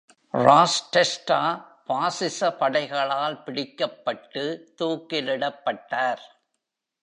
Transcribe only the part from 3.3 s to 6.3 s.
பிடிக்கப்பட்டு தூக்கிலிடப்பட்டார்.